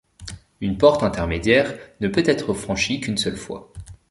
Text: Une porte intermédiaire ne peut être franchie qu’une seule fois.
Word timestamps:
Une 0.61 0.79
porte 0.79 1.03
intermédiaire 1.03 1.77
ne 1.99 2.07
peut 2.07 2.23
être 2.25 2.55
franchie 2.55 3.01
qu’une 3.01 3.19
seule 3.19 3.37
fois. 3.37 3.71